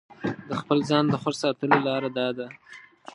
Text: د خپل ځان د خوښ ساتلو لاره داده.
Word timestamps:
د 0.49 0.51
خپل 0.61 0.77
ځان 0.89 1.05
د 1.09 1.15
خوښ 1.21 1.35
ساتلو 1.43 1.77
لاره 1.87 2.09
داده. 2.17 2.47